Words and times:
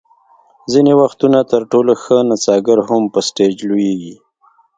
ځینې 0.71 0.93
وختونه 1.01 1.39
تر 1.51 1.61
ټولو 1.71 1.93
ښه 2.03 2.17
نڅاګر 2.29 2.79
هم 2.89 3.03
په 3.13 3.19
سټېج 3.27 3.55
لویږي. 3.69 4.15